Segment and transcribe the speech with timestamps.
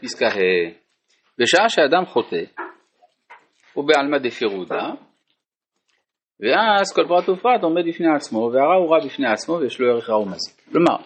[0.00, 0.70] פסקה ה'
[1.38, 2.44] בשעה שאדם חוטא
[3.72, 4.90] הוא בעלמא דפירודה
[6.40, 10.10] ואז כל פרט ופרט עומד בפני עצמו והרע הוא רע בפני עצמו ויש לו ערך
[10.10, 10.54] רע ומזיק.
[10.72, 10.96] כלומר,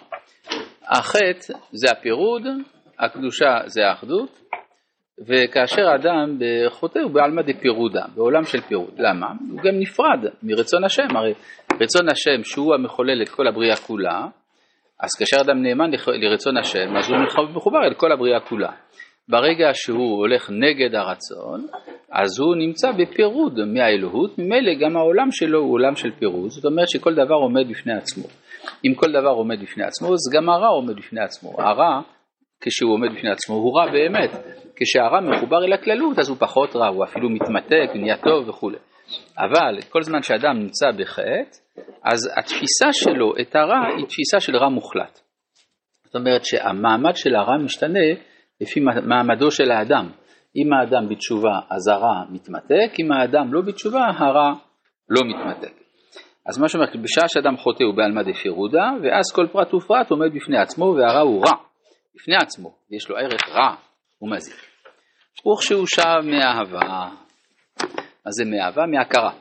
[0.83, 2.43] החטא זה הפירוד,
[2.99, 4.41] הקדושה זה האחדות
[5.21, 6.39] וכאשר אדם
[6.69, 8.95] חוטא הוא בעלמא דפירודה, בעולם של פירוד.
[8.99, 9.27] למה?
[9.51, 11.35] הוא גם נפרד מרצון השם, הרי
[11.81, 14.27] רצון השם שהוא המחולל את כל הבריאה כולה,
[15.01, 15.91] אז כאשר אדם נאמן
[16.23, 18.71] לרצון השם, אז הוא מחובר אל כל הבריאה כולה.
[19.29, 21.67] ברגע שהוא הולך נגד הרצון,
[22.13, 26.89] אז הוא נמצא בפירוד מהאלוהות, ממילא גם העולם שלו הוא עולם של פירוד, זאת אומרת
[26.89, 28.25] שכל דבר עומד בפני עצמו.
[28.85, 31.51] אם כל דבר עומד בפני עצמו, אז גם הרע עומד בפני עצמו.
[31.59, 32.01] הרע,
[32.61, 34.31] כשהוא עומד בפני עצמו, הוא רע באמת.
[34.77, 38.77] כשהרע מחובר אל הכללות, אז הוא פחות רע, הוא אפילו מתמתק, נהיה טוב וכולי.
[39.39, 41.59] אבל כל זמן שאדם נמצא בחטא,
[42.05, 45.21] אז התפיסה שלו את הרע היא תפיסה של רע מוחלט.
[46.05, 48.09] זאת אומרת שהמעמד של הרע משתנה
[48.61, 50.11] לפי מעמדו של האדם.
[50.57, 54.53] אם האדם בתשובה אז הרע מתמתק, אם האדם לא בתשובה הרע
[55.09, 55.73] לא מתמתק.
[56.47, 60.59] אז מה שאומר, בשעה שאדם חוטא הוא בעלמא דפירודה, ואז כל פרט ופרט עומד בפני
[60.59, 61.53] עצמו והרע הוא רע,
[62.15, 63.75] בפני עצמו, יש לו ערך רע
[64.23, 64.57] ומזיק.
[65.53, 67.09] וכשהוא שב מאהבה,
[68.27, 68.87] אז זה מאהבה?
[68.87, 69.33] מהכרה.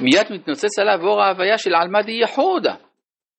[0.00, 2.74] מיד מתנוצץ עליו אור ההוויה של עלמא דייחודה,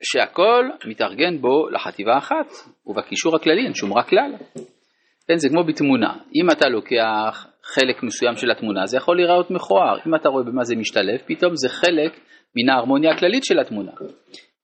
[0.03, 2.47] שהכל מתארגן בו לחטיבה אחת,
[2.85, 4.35] ובקישור הכללי אין שום רק כלל.
[5.27, 9.97] כן, זה כמו בתמונה, אם אתה לוקח חלק מסוים של התמונה זה יכול להיראות מכוער,
[10.07, 12.19] אם אתה רואה במה זה משתלב, פתאום זה חלק
[12.55, 13.91] מן ההרמוניה הכללית של התמונה.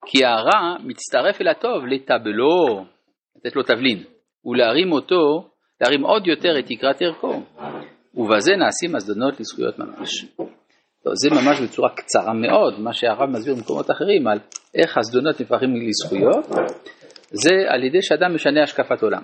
[0.06, 2.86] כי הרע מצטרף אל הטוב לטבלו,
[3.36, 4.04] לתת לו תבלין,
[4.46, 5.50] ולהרים אותו,
[5.82, 7.42] להרים עוד יותר את תקרת ערכו,
[8.16, 10.26] ובזה נעשים הזדונות לזכויות ממש.
[11.14, 14.40] זה ממש בצורה קצרה מאוד, מה שהרב מסביר במקומות אחרים על
[14.76, 16.46] איך הזדונות נפרחים לזכויות,
[17.32, 19.22] זה על ידי שאדם משנה השקפת עולם.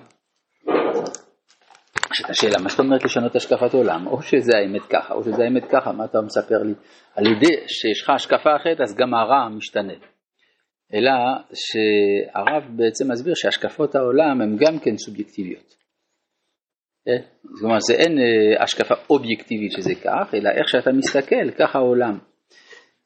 [2.12, 4.06] יש את השאלה, מה זאת אומרת לשנות השקפת עולם?
[4.06, 6.74] או שזה האמת ככה, או שזה האמת ככה, מה אתה מספר לי?
[7.16, 9.92] על ידי שיש לך השקפה אחרת, אז גם הרע משתנה.
[10.94, 11.12] אלא
[11.54, 15.81] שהרב בעצם מסביר שהשקפות העולם הן גם כן סובייקטיביות.
[17.06, 22.18] זאת אומרת, זה אין אה, השקפה אובייקטיבית שזה כך, אלא איך שאתה מסתכל, ככה העולם.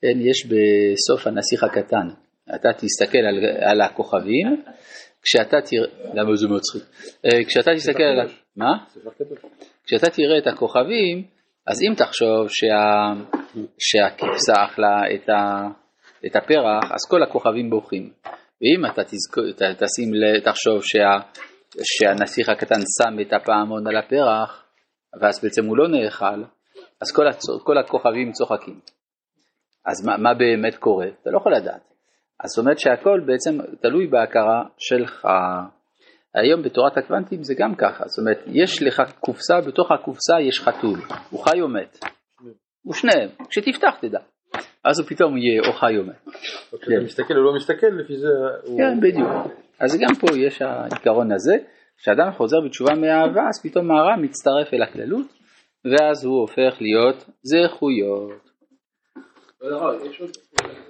[0.02, 2.08] אין, יש בסוף הנסיך הקטן,
[2.54, 4.62] אתה תסתכל על, על הכוכבים,
[5.22, 6.82] כשאתה תראה, למה זה מצחיק?
[7.24, 8.72] אה, כשאתה תסתכל על, מה?
[9.86, 11.24] כשאתה תראה את הכוכבים,
[11.66, 13.12] אז אם תחשוב שה,
[13.78, 15.68] שהכבשה אכלה את, ה,
[16.26, 18.10] את הפרח, אז כל הכוכבים בוכים.
[18.60, 20.10] ואם אתה תזכור, תשים,
[20.44, 21.18] תחשוב שה,
[21.82, 24.64] שהנסיך הקטן שם את הפעמון על הפרח,
[25.20, 26.44] ואז בעצם הוא לא נאכל,
[27.02, 28.80] אז כל, הצור, כל הכוכבים צוחקים.
[29.86, 31.06] אז מה, מה באמת קורה?
[31.22, 31.92] אתה לא יכול לדעת.
[32.40, 35.28] אז זאת אומרת שהכל בעצם תלוי בהכרה שלך.
[36.34, 41.00] היום בתורת הקוונטים זה גם ככה, זאת אומרת, יש לך קופסה, בתוך הקופסה יש חתול,
[41.30, 41.98] הוא חי או מת.
[42.82, 44.18] הוא שניהם, כשתפתח תדע.
[44.84, 46.34] אז הוא פתאום יהיה או חי או מת.
[46.80, 47.04] כשאתה כן.
[47.04, 48.28] מסתכל או לא מסתכל, לפי זה
[48.64, 48.78] הוא...
[48.78, 49.30] כן, בדיוק.
[49.80, 51.56] אז גם פה יש העיקרון הזה,
[51.98, 55.26] כשאדם חוזר בתשובה מאהבה, אז פתאום הרע מצטרף אל הכללות,
[55.84, 58.50] ואז הוא הופך להיות זכויות.
[59.62, 60.30] יש עוד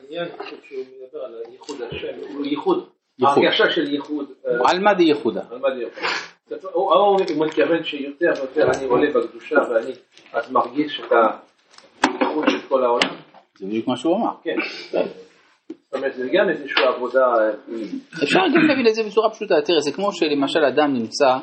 [0.09, 0.28] עניין
[0.62, 2.88] שהוא מדבר על ייחוד השם, ייחוד,
[3.22, 4.31] הרגשה של ייחוד.
[4.47, 5.43] אה, על מה די ייחודה?
[6.72, 9.93] הוא מתכוון שיותר ויותר אני עולה בקדושה ואני
[10.33, 11.12] אז מרגיש את
[12.03, 13.25] הייחוד של כל העולם.
[13.59, 14.33] זה בדיוק מה שהוא אמר.
[14.43, 14.56] כן.
[14.91, 17.21] זאת אומרת, זה גם איזושהי עבודה...
[17.21, 17.50] אה,
[18.25, 21.39] אפשר גם להבין את זה בצורה פשוטה, תראה, זה כמו שלמשל אדם נמצא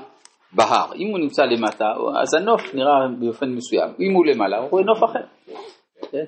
[0.52, 1.86] בהר, אם הוא נמצא למטה,
[2.22, 5.26] אז הנוף נראה באופן מסוים, אם הוא למעלה, הוא רואה נוף אחר.
[6.12, 6.26] כן?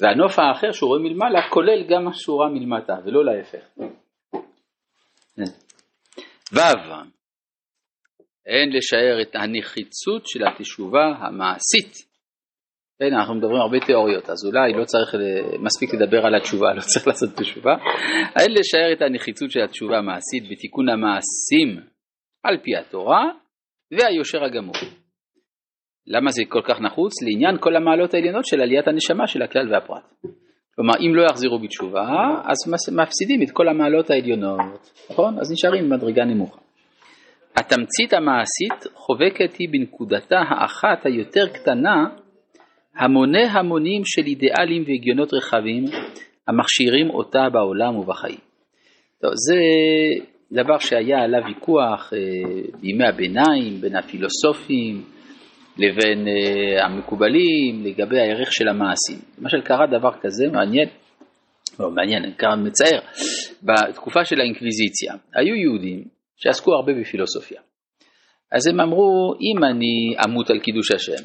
[0.00, 3.64] והנוף האחר שהוא רואה מלמעלה כולל גם מה שהוא רואה מלמטה ולא להפך.
[6.52, 6.60] ו'
[8.46, 12.11] אין לשער את הנחיצות של התשובה המעשית.
[13.02, 15.14] כן, אנחנו מדברים הרבה תיאוריות, אז אולי לא צריך,
[15.60, 17.74] מספיק לדבר על התשובה, לא צריך לעשות תשובה.
[18.40, 21.80] אין לשער את הנחיצות של התשובה המעשית בתיקון המעשים
[22.44, 23.24] על פי התורה
[23.92, 24.74] והיושר הגמור.
[26.06, 27.12] למה זה כל כך נחוץ?
[27.22, 30.04] לעניין כל המעלות העליונות של עליית הנשמה של הכלל והפרט.
[30.74, 32.06] כלומר, אם לא יחזירו בתשובה,
[32.44, 35.38] אז מפסידים את כל המעלות העליונות, נכון?
[35.38, 36.60] אז נשארים במדרגה נמוכה.
[37.56, 42.21] התמצית המעשית חובקת היא בנקודתה האחת היותר קטנה,
[42.96, 45.84] המוני המונים של אידיאלים והגיונות רחבים,
[46.48, 48.38] המכשירים אותה בעולם ובחיים.
[49.20, 49.56] טוב, זה
[50.52, 52.18] דבר שהיה עליו ויכוח אה,
[52.80, 55.02] בימי הביניים בין הפילוסופים,
[55.78, 59.18] לבין uh, המקובלים לגבי הערך של המעשים.
[59.38, 60.88] למשל קרה דבר כזה מעניין,
[61.80, 63.00] לא מעניין, קרה מצער,
[63.62, 66.04] בתקופה של האינקוויזיציה היו יהודים
[66.36, 67.60] שעסקו הרבה בפילוסופיה.
[68.52, 71.24] אז הם אמרו, אם אני אמות על קידוש השם,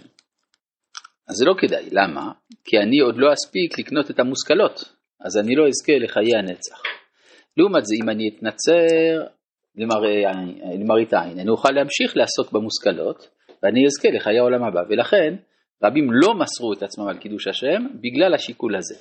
[1.30, 2.32] אז זה לא כדאי, למה?
[2.66, 4.94] כי אני עוד לא אספיק לקנות את המושכלות,
[5.26, 6.82] אז אני לא אזכה לחיי הנצח.
[7.58, 9.24] לעומת זה, אם אני אתנצר
[10.74, 13.30] למראית עין, אני אוכל להמשיך לעסוק במושכלות,
[13.64, 14.82] ואני אזכה לחיי העולם הבא.
[14.90, 15.36] ולכן,
[15.84, 18.96] רבים לא מסרו את עצמם על קידוש השם בגלל השיקול הזה.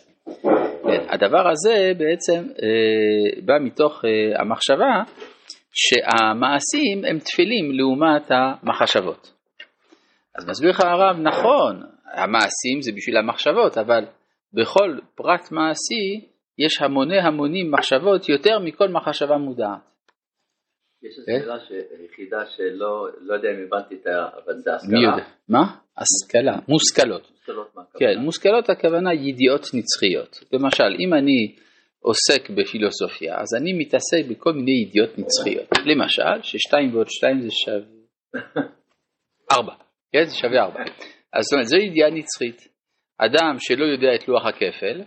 [0.84, 5.02] כן, הדבר הזה בעצם אה, בא מתוך אה, המחשבה
[5.72, 9.32] שהמעשים הם תפלים לעומת המחשבות.
[10.38, 11.82] אז מסביר לך הרב, נכון,
[12.16, 14.04] המעשים זה בשביל המחשבות, אבל
[14.52, 16.28] בכל פרט מעשי
[16.58, 19.80] יש המוני המונים מחשבות יותר מכל מחשבה מודעת.
[21.02, 21.40] יש כן?
[21.40, 21.56] שאלה
[22.04, 24.28] יחידה שלא, לא יודע אם הבנתי את ה...
[24.44, 24.98] אבל זה השכלה.
[24.98, 25.24] מי יודע?
[25.48, 25.76] מה?
[25.98, 27.30] השכלה, מושכלות.
[27.30, 28.14] מושכלות מה הכוונה?
[28.14, 30.38] כן, מושכלות הכוונה ידיעות נצחיות.
[30.52, 31.56] למשל, אם אני
[32.00, 35.68] עוסק בפילוסופיה, אז אני מתעסק בכל מיני ידיעות נצחיות.
[35.86, 38.62] למשל, ששתיים ועוד שתיים זה שווה
[39.52, 39.74] ארבע,
[40.12, 40.24] כן?
[40.24, 40.80] זה שווה ארבע.
[41.32, 42.68] אז זאת אומרת, זו ידיעה נצחית.
[43.18, 45.02] אדם שלא יודע את לוח הכפל,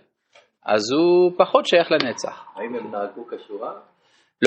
[0.66, 2.46] אז הוא פחות שייך לנצח.
[2.56, 3.74] האם הם נהגו כשורה?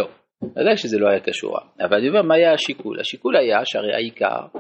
[0.01, 0.09] לא,
[0.43, 3.01] ודאי שזה לא היה קשור, אבל אני אומר מה היה השיקול?
[3.01, 4.59] השיקול היה שהרי העיקר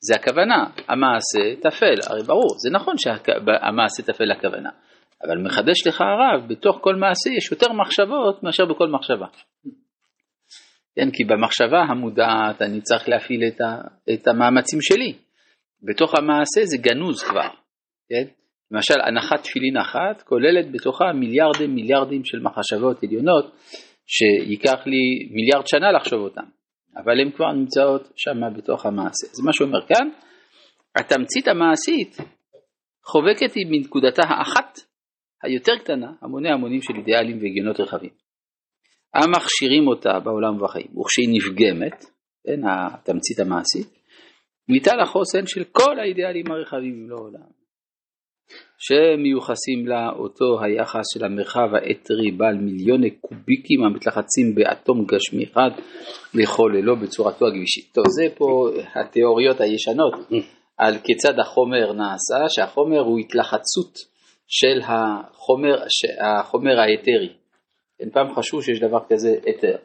[0.00, 4.70] זה הכוונה, המעשה טפל, הרי ברור, זה נכון שהמעשה טפל לכוונה,
[5.24, 9.26] אבל מחדש לך הרב, בתוך כל מעשה יש יותר מחשבות מאשר בכל מחשבה.
[10.96, 13.76] כן, כי במחשבה המודעת אני צריך להפעיל את, ה,
[14.14, 15.14] את המאמצים שלי,
[15.82, 17.48] בתוך המעשה זה גנוז כבר,
[18.08, 18.24] כן?
[18.70, 23.56] למשל הנחת תפילין אחת כוללת בתוכה מיליארדים מיליארדים של מחשבות עליונות
[24.06, 26.44] שייקח לי מיליארד שנה לחשוב אותן,
[26.96, 29.26] אבל הן כבר נמצאות שם בתוך המעשה.
[29.32, 30.08] זה מה שאומר כאן,
[30.96, 32.16] התמצית המעשית
[33.04, 34.78] חובקת היא מנקודתה האחת
[35.42, 38.10] היותר קטנה, המוני המונים של אידיאלים והגיונות רחבים.
[39.14, 42.04] המכשירים אותה בעולם ובחיים, וכשהיא נפגמת,
[42.46, 43.99] כן, התמצית המעשית,
[44.70, 47.60] ניתן החוסן של כל האידיאלים הרחבים לעולם.
[48.78, 55.70] שמיוחסים לה אותו היחס של המרחב האתרי בעל מיליוני קוביקים המתלחצים באטום גשמי אחד
[56.34, 57.92] לחוללו בצורתו הגבישית.
[57.92, 60.14] טוב, זה פה התיאוריות הישנות
[60.76, 63.98] על כיצד החומר נעשה, שהחומר הוא התלחצות
[64.46, 65.74] של החומר,
[66.20, 67.32] החומר האתרי.
[68.00, 69.76] אין פעם חשבו שיש דבר כזה אתר.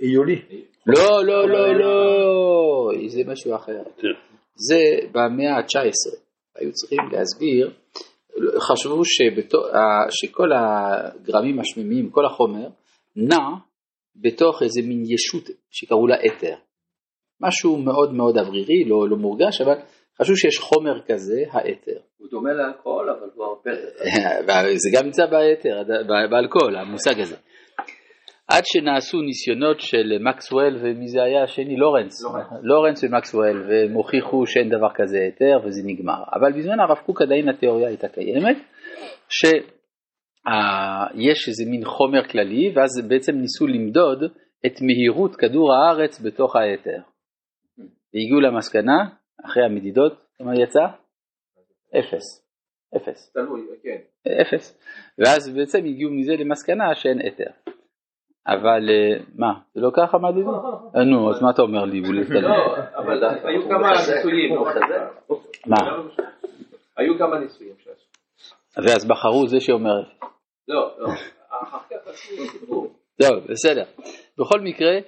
[0.00, 0.42] היולי.
[0.86, 3.82] לא, לא, לא, לא, זה משהו אחר.
[4.54, 4.80] זה
[5.12, 6.16] במאה ה-19.
[6.56, 7.70] היו צריכים להסביר
[8.58, 9.58] חשבו שבתו,
[10.10, 12.68] שכל הגרמים השמימיים, כל החומר,
[13.16, 13.36] נע
[14.16, 16.54] בתוך איזה מין ישות שקראו לה אתר.
[17.40, 19.74] משהו מאוד מאוד אוורירי, לא, לא מורגש, אבל
[20.20, 21.98] חשבו שיש חומר כזה, האתר.
[22.18, 23.70] הוא דומה לאלכוהול, אבל הוא הרבה...
[24.82, 25.82] זה גם נמצא באתר,
[26.30, 27.36] באלכוהול, המושג הזה.
[28.52, 31.76] עד שנעשו ניסיונות של מקסוול ומי זה היה השני?
[31.76, 32.24] לורנס.
[32.24, 36.22] לורנס, לורנס ומקסוול, והם הוכיחו שאין דבר כזה היתר וזה נגמר.
[36.34, 38.56] אבל בזמן הרב קוק עדיין התיאוריה הייתה קיימת,
[39.28, 44.22] שיש איזה מין חומר כללי, ואז בעצם ניסו למדוד
[44.66, 47.00] את מהירות כדור הארץ בתוך היתר.
[48.14, 49.04] והגיעו למסקנה,
[49.46, 50.84] אחרי המדידות, כמה יצא?
[51.98, 52.50] אפס.
[52.96, 53.32] אפס.
[53.32, 53.98] תלוי, כן.
[54.42, 54.80] אפס.
[55.18, 57.50] ואז בעצם הגיעו מזה למסקנה שאין היתר.
[58.46, 60.48] אבל אה, מה, זה לא ככה מדידים?
[60.96, 62.00] אה, נו, אז מה אתה אומר לי?
[62.30, 64.54] לא, אבל היו כמה ניסויים.
[65.66, 65.76] מה?
[66.96, 68.06] היו כמה ניסויים שעשו.
[68.76, 70.02] ואז בחרו זה שאומר...
[70.68, 71.08] לא, לא.
[72.46, 72.92] סיפור.
[73.22, 73.84] טוב, בסדר.
[74.38, 74.98] בכל מקרה,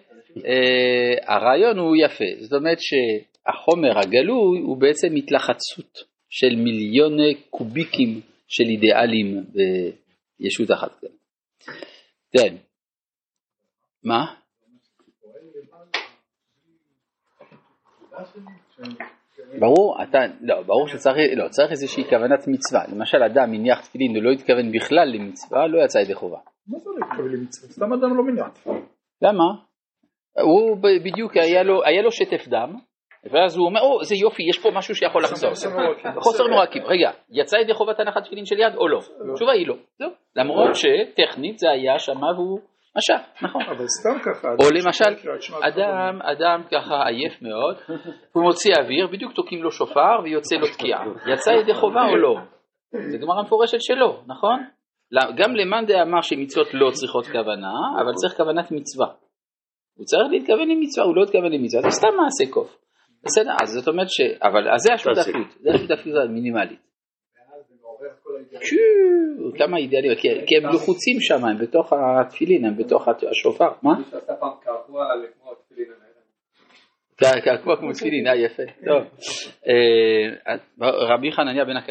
[0.47, 2.25] אה, הרעיון הוא יפה.
[2.41, 5.99] זאת אומרת שהחומר הגלוי הוא בעצם התלחצות
[6.31, 9.45] של מיליוני קוביקים של אידיאלים
[10.39, 11.05] בישות אחת.
[12.37, 12.57] כן.
[14.05, 14.35] מה?
[19.61, 22.83] ברור, אתה, לא, ברור שצריך, לא, צריך איזושהי כוונת מצווה.
[22.93, 26.39] למשל, אדם הניח תפילין ולא התכוון בכלל למצווה, לא יצא ידי חובה.
[26.69, 27.69] מה זה לא התכוון למצווה?
[27.73, 28.67] סתם אדם לא מניח.
[29.23, 29.45] למה?
[30.43, 32.77] הוא בדיוק, היה לו, היה לו שטף דם,
[33.33, 35.51] ואז הוא אומר, או, זה יופי, יש פה משהו שיכול לחזור.
[36.19, 36.83] חוסר נורקים.
[36.87, 38.99] רגע, יצא ידי חובת הנחת תפילין של יד או לא?
[39.33, 40.09] התשובה היא לא.
[40.37, 42.61] למרות שטכנית זה היה שמה והוא...
[42.97, 43.63] משך, נכון.
[43.63, 44.49] אבל סתם ככה.
[44.49, 45.29] או למשל,
[45.63, 47.77] אדם, אדם ככה עייף מאוד,
[48.33, 51.05] הוא מוציא אוויר, בדיוק תוקעים לו שופר ויוצא לו תקיעה.
[51.33, 52.35] יצא ידי חובה או לא?
[53.11, 54.65] זה גמרא מפורשת שלא, נכון?
[55.37, 57.73] גם למאן דאמר שמצוות לא צריכות כוונה,
[58.03, 59.07] אבל צריך כוונת מצווה.
[59.97, 62.79] הוא צריך להתכוון למצווה, הוא לא התכוון למצווה, זה סתם מעשה קוף.
[63.25, 64.21] בסדר, אז זאת אומרת ש...
[64.43, 66.81] אבל אז זה השותפות, זה השותפות המינימלית.
[69.59, 73.95] כמה אידיאליות, כי הם לחוצים שם, הם בתוך התפילין, הם בתוך השופר, מה?
[74.87, 75.93] כמו התפילין
[77.45, 79.03] קעקוע כמו תפילין, אה, יפה, טוב.
[79.69, 81.91] אה, רבי חנניה בן הקדוש